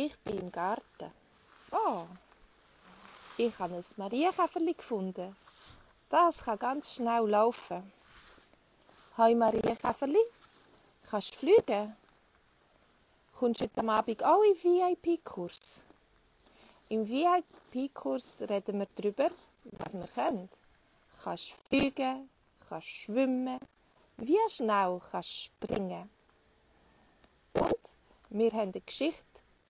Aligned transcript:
Ich 0.00 0.16
bin 0.20 0.38
im 0.38 0.52
Garten. 0.52 1.10
Oh, 1.72 2.04
ich 3.36 3.58
habe 3.58 3.74
ein 3.74 3.84
Marienkäferli 3.96 4.74
gefunden. 4.74 5.34
Das 6.08 6.44
kann 6.44 6.56
ganz 6.56 6.94
schnell 6.94 7.28
laufen. 7.28 7.92
Hi 9.16 9.34
Marienkäferli, 9.34 10.24
kannst 11.10 11.32
du 11.32 11.38
fliegen? 11.38 11.96
Kommst 13.34 13.60
du 13.60 13.64
heute 13.64 13.88
Abend 13.88 14.22
auch 14.22 14.44
in 14.44 14.62
VIP-Kurs? 14.62 15.82
Im 16.90 17.08
VIP-Kurs 17.08 18.36
reden 18.48 18.78
wir 18.78 18.88
darüber, 18.94 19.30
was 19.64 19.94
wir 19.94 20.06
können. 20.06 20.48
Kannst 21.24 21.54
fliegen, 21.66 22.30
kannst 22.68 22.86
schwimmen, 22.86 23.58
wie 24.16 24.38
schnell 24.48 25.00
kannst 25.10 25.42
springen. 25.42 26.08
Und 27.54 27.96
wir 28.30 28.52
haben 28.52 28.70
eine 28.70 28.80
Geschichte 28.80 29.24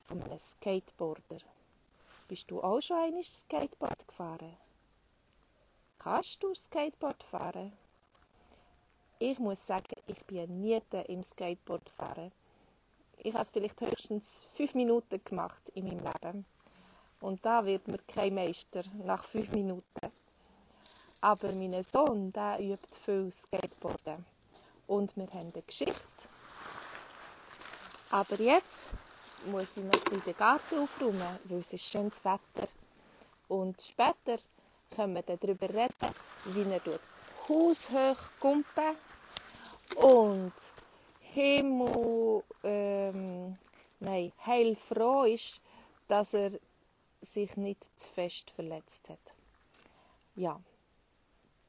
von 0.09 0.23
einem 0.23 0.39
Skateboarder. 0.39 1.39
Bist 2.29 2.51
du 2.51 2.63
auch 2.63 2.81
schon 2.81 2.97
einmal 2.97 3.25
Skateboard 3.25 4.09
gefahren? 4.09 4.57
Kannst 5.99 6.43
du 6.43 6.55
Skateboard 6.55 7.23
fahren? 7.23 7.73
Ich 9.19 9.39
muss 9.39 9.67
sagen, 9.67 10.01
ich 10.07 10.25
bin 10.25 10.61
nie 10.61 10.81
im 11.09 11.23
Skateboard 11.23 11.91
fahren. 11.91 12.33
Ich 13.19 13.35
habe 13.35 13.43
es 13.43 13.51
vielleicht 13.51 13.81
höchstens 13.81 14.43
fünf 14.55 14.75
Minuten 14.75 15.23
gemacht 15.23 15.69
in 15.75 15.87
meinem 15.87 16.05
Leben. 16.05 16.47
Und 17.21 17.45
da 17.45 17.65
wird 17.67 17.89
mir 17.89 17.99
kein 18.07 18.35
Meister 18.35 18.85
nach 19.05 19.25
fünf 19.25 19.51
Minuten. 19.51 20.13
Aber 21.21 21.53
mein 21.53 21.83
Sohn, 21.83 22.33
der 22.33 22.61
übt 22.61 22.97
viel 23.05 23.31
Skateboarden. 23.31 24.25
Und 24.87 25.17
wir 25.17 25.27
haben 25.27 25.53
eine 25.53 25.63
Geschichte. 25.63 26.29
Aber 28.11 28.37
jetzt 28.37 28.95
muss 29.47 29.77
ich 29.77 29.85
noch 29.85 30.13
ein 30.13 30.23
den 30.25 30.37
Garten 30.37 30.79
aufräumen, 30.79 31.39
weil 31.45 31.59
es 31.59 31.73
ist 31.73 31.85
schönes 31.85 32.25
Wetter. 32.25 32.69
Und 33.49 33.81
später 33.81 34.39
können 34.95 35.15
wir 35.15 35.23
darüber 35.23 35.69
reden, 35.69 36.15
wie 36.47 36.63
er 36.71 36.81
dort 36.81 37.01
haushoch 37.49 38.31
kumpen 38.41 38.97
und 39.97 40.53
Himmel, 41.21 42.43
ähm, 42.65 43.59
nein, 44.01 44.33
heilfroh 44.45 45.25
ist, 45.25 45.61
dass 46.09 46.35
er 46.35 46.53
sich 47.21 47.57
nicht 47.57 47.89
zu 47.99 48.11
fest 48.11 48.51
verletzt 48.51 49.09
hat. 49.09 49.19
Ja, 50.35 50.61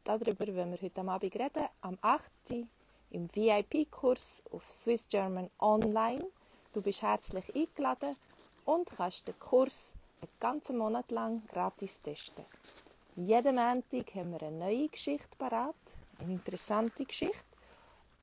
darüber 0.04 0.48
werden 0.48 0.72
wir 0.72 0.82
heute 0.82 1.02
Abend 1.02 1.36
reden, 1.36 1.68
am 1.82 1.98
8. 2.02 2.32
im 3.12 3.30
VIP-Kurs 3.34 4.44
auf 4.52 4.68
Swiss 4.70 5.08
German 5.08 5.50
Online. 5.60 6.26
Du 6.72 6.82
bist 6.82 7.02
herzlich 7.02 7.56
eingeladen 7.56 8.16
und 8.64 8.88
kannst 8.92 9.28
den 9.28 9.40
Kurs 9.40 9.94
einen 10.22 10.30
ganzen 10.40 10.78
Monat 10.78 11.10
lang 11.10 11.42
gratis 11.48 12.00
testen. 12.00 12.46
Jeden 13.16 13.56
Montag 13.56 14.14
haben 14.14 14.34
wir 14.34 14.44
eine 14.44 14.56
neue 14.56 14.88
Geschichte 14.88 15.36
parat, 15.36 15.74
eine 16.20 16.34
interessante 16.34 17.06
Geschichte 17.06 17.44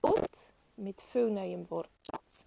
und 0.01 0.31
mit 0.77 1.03
viel 1.03 1.29
neuem 1.29 1.69
Wortschatz. 1.69 2.45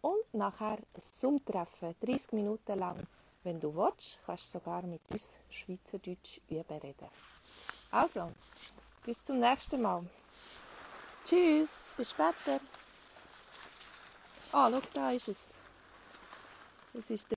Und 0.00 0.32
nachher 0.32 0.78
ein 0.78 1.02
Zoom-Treffen, 1.02 1.96
30 2.00 2.32
Minuten 2.32 2.78
lang. 2.78 3.04
Wenn 3.42 3.58
du 3.58 3.74
willst, 3.74 4.20
kannst 4.24 4.54
du 4.54 4.58
sogar 4.58 4.82
mit 4.82 5.00
uns 5.10 5.36
Schweizerdeutsch 5.50 6.40
üben 6.48 6.78
reden. 6.78 7.08
Also, 7.90 8.30
bis 9.04 9.24
zum 9.24 9.40
nächsten 9.40 9.82
Mal. 9.82 10.04
Tschüss, 11.24 11.94
bis 11.96 12.10
später. 12.10 12.60
Ah, 14.52 14.68
schau, 14.70 14.80
da 14.94 15.12
ist 15.12 15.28
es. 15.28 15.54
Das 16.92 17.08
ist 17.10 17.28